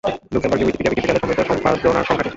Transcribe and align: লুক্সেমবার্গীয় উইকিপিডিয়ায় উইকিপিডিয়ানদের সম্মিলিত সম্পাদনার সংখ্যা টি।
লুক্সেমবার্গীয় 0.33 0.67
উইকিপিডিয়ায় 0.67 0.93
উইকিপিডিয়ানদের 0.93 1.35
সম্মিলিত 1.37 1.47
সম্পাদনার 1.49 2.05
সংখ্যা 2.07 2.23
টি। 2.25 2.29